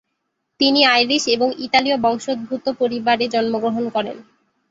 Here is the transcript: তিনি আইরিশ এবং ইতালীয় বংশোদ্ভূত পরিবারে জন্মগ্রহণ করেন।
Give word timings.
তিনি 0.59 0.81
আইরিশ 0.87 1.23
এবং 1.27 1.47
ইতালীয় 1.57 1.97
বংশোদ্ভূত 1.97 2.65
পরিবারে 2.79 3.25
জন্মগ্রহণ 3.27 3.85
করেন। 3.89 4.17